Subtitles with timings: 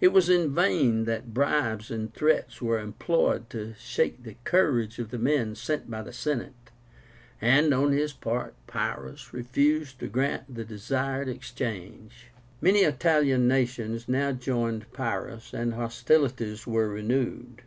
[0.00, 5.10] It was in vain that bribes and threats were employed to shake the courage of
[5.10, 6.70] the men sent by the Senate;
[7.42, 12.28] and, on his part, Pyrrhus refused to grant the desired exchange.
[12.62, 17.60] Many Italian nations now joined Pyrrhus, and hostilities were renewed.